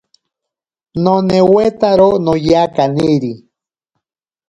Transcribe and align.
Nonewetaro 1.03 2.09
noya 2.25 2.61
kaniri. 2.75 3.33